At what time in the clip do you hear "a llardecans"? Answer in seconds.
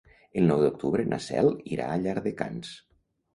1.91-2.73